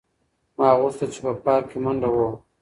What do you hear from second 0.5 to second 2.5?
ما غوښتل چې په پارک کې منډه وهم.